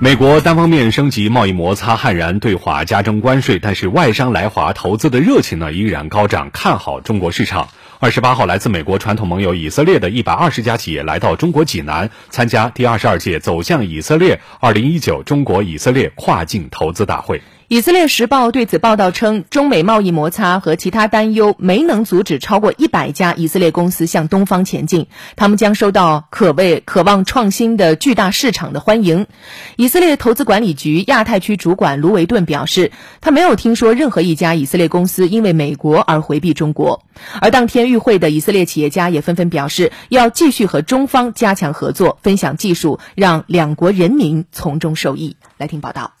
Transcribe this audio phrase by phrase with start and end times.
[0.00, 7.68] 美国单方面升级贸易摩擦，悍然对华加征关税，但是外商来华投资的热情呢依然高涨，看好中国市场。
[8.00, 17.40] 二十八号，来自美国传统盟友以色列的一百二十家企业来到中国济南，参加第二十二届走向以色列二零一九中国以色列跨境投资大会。
[17.68, 29.26] 以色列时报对此报道称，中美贸易摩擦和其他担忧没能阻止超过一百家以色列公司向东方前进，他们将受到可谓渴望创新的巨大市场的欢迎。
[29.76, 37.02] 以色列投资管理局亚太区主管卢维顿表示，他没有听说任何一家以色列公司因为美国而回避中国。
[37.40, 45.36] 而当天与会的以色列企业家也纷纷表示，要继续和中方加强合作，分享技术，让两国人民从中受益。
[45.56, 46.12] 来听报道。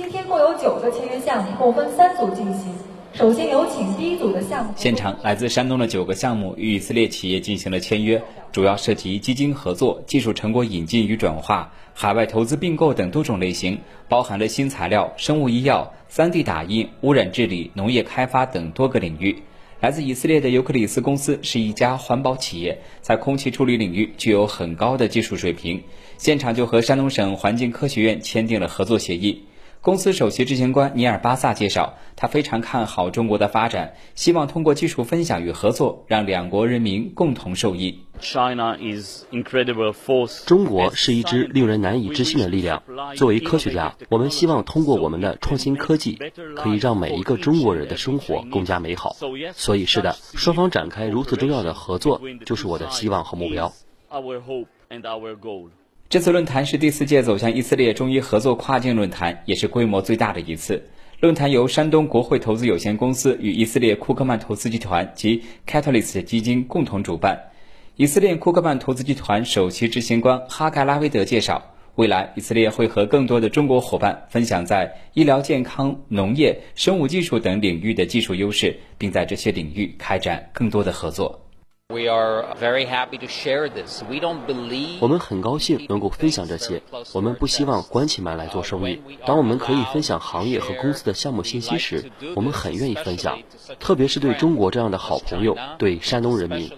[0.00, 2.72] 今天共有九个签约项目，共分三组进行。
[3.12, 4.72] 首先有请第一组的项目。
[4.74, 19.42] 现场来自山东的九个项目与以色列企业进行了签约，主要涉及基金合作、技术成果引进与转化、海外投资并购等多种类型，包含了新材料、生物医药、3D 打印、污染治理、农业开发等多个领域。
[19.80, 25.82] 来自以色列的尤克里斯公司是一家环保企业，在空气处理领域具有很高的技术水平，
[26.16, 29.44] 现场就和山东省环境科学院签订了合作协议。
[29.82, 37.98] 公司首席执行官尼尔巴萨介绍，他非常看好中国的发展，希望通过技术分享与合作，让两国人民共同受益。
[38.20, 40.44] China is incredible force.
[40.44, 42.82] 中国是一支令人难以置信的力量。
[43.16, 46.18] 作为科学家，我们希望通过我们的创新科技，
[46.56, 49.16] 可以让每一个中国人的生活更加美好。
[49.54, 53.72] 所以，是的，双方展开如此重要的合作，就是我的希望和目标。
[56.10, 60.82] 这次论坛是第四届走向以色列中医合作跨境论坛，也是规模最大的一次。
[61.20, 67.38] 论坛由山东国汇投资有限公司与以色列库克曼投资集团及 Catalyst 基金共同主办。
[67.94, 71.62] 以色列库克曼投资集团首席执行官哈盖拉维德介绍，
[71.94, 81.46] 未来以色列会和更多的中国伙伴分享在医疗健康、农业、生物技术等领域的技术优势，并在这些领域开展更多的合作。
[81.90, 84.04] We are very happy to share this.
[84.08, 84.98] We don't believe.
[85.00, 86.80] 我们很高兴能够分享这些。
[87.12, 89.00] 我们不希望关起门来做生意。
[89.26, 93.36] 当我们可以分享行业和公司的项目信息时，我们很愿意分享，
[93.80, 96.70] 特别是对中国这样的好朋友，对山东人民。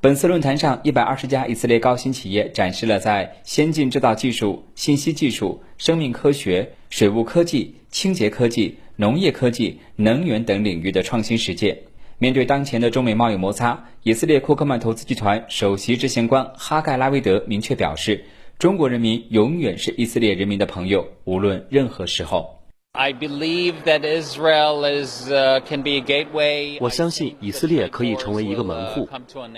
[0.00, 11.78] 本次论坛上，一百二十家以色列高新企业展示了在先进制造技术、信息技术、生命科学、水务科技、清洁科技、农业科技、能源等领域的创新实践。
[12.24, 18.24] 面对当前的中美贸易摩擦，以色列库克曼投资集团首席执行官哈盖拉维德明确表示
[18.58, 22.62] ：“中国人民永远是以色列人民的朋友，无论任何时候。”
[22.96, 25.28] I believe that Israel is
[25.68, 26.78] can be a gateway.
[26.80, 29.06] 我相信以色列可以成为一个门户。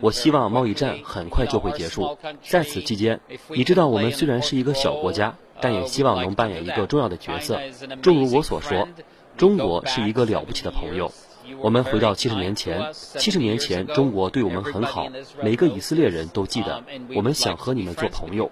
[0.00, 2.18] 我希望贸易战很快就会结束。
[2.42, 3.20] 在此期间，
[3.50, 7.60] 你知道我们虽然是一个小国家，但也希望能扮演一个重要的角色。
[8.02, 8.88] 正如我所说，
[9.36, 11.12] 中国是一个了不起的朋友。
[11.60, 15.08] 我们回到七十年前，七十年前中国对我们很好，
[15.42, 16.82] 每个以色列人都记得。
[17.14, 18.50] 我们想和你们做朋友。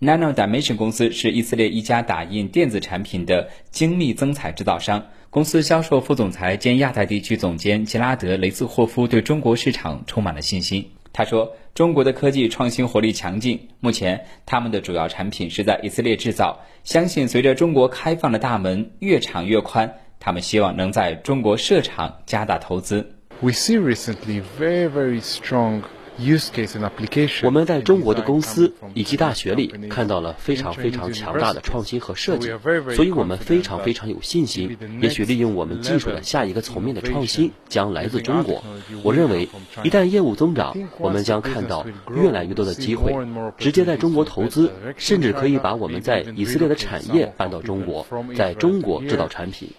[0.00, 5.04] Nano Dimension 公司是以色列一家打印电子产品的精密增彩制造商。
[5.28, 10.90] 公司销售副总裁兼亚太地区总监吉拉德·雷兹霍夫对中国市场充满了信心。
[11.12, 16.60] 他说：“中国的科技创新活力强劲，目前他们的主要产品是在以色列制造。
[16.84, 23.14] 相信随着中国开放的大门越敞越宽。”他们希望能在中国设厂，加大投资。
[23.40, 25.82] We see recently very very strong
[26.18, 27.46] use case and application.
[27.46, 32.50] 我们在中国的公司以及大学里看到了非常非常强大的创新和设计，
[32.96, 34.76] 所以我们非常非常有信心。
[35.00, 38.64] 也许利用我们技术的下一个层面的创新将来自中国。
[39.04, 39.48] 我认为，
[39.84, 43.14] 一旦业务增长，我们将看到越来越多的机会，
[43.56, 49.70] 直接在中国投资，甚至可以把我们在以色列的产业搬到中国，在中国制造产品。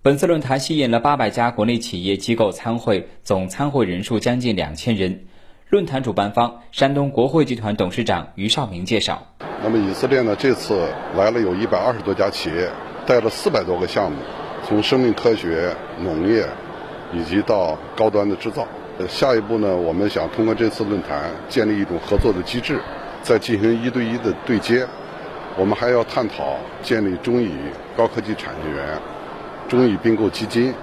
[0.00, 5.24] 本次论坛吸引了八百家国内企业机构参会，总参会人数将近两千人。
[5.70, 10.86] 论坛主办方山东国汇集团董事长于少明介绍：那么以色列呢，这次
[11.16, 12.70] 来了有一百二十多家企业，
[13.06, 14.18] 带了四百多个项目，
[14.64, 16.46] 从生命科学、农业，
[17.12, 18.68] 以及到高端的制造。
[19.08, 22.80] 下一步呢，我们想通过这次论坛建立一种合作的机制，
[23.24, 24.86] 再进行一对一的对接。
[25.56, 27.50] 我们还要探讨建立中以
[27.96, 28.96] 高科技产业园。
[29.68, 30.74] 中意并购基金